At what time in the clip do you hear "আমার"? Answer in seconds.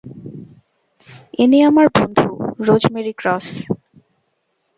1.63-1.87